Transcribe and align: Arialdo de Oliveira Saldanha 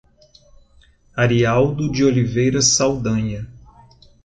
Arialdo 1.15 1.87
de 1.91 2.03
Oliveira 2.03 2.59
Saldanha 2.59 3.45